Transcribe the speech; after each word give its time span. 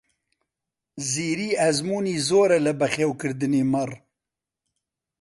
زیری 1.09 1.49
ئەزموونی 1.59 2.15
زۆرە 2.27 2.57
لە 2.65 2.73
بەخێوکردنی 2.79 3.67
مەڕ. 3.71 3.91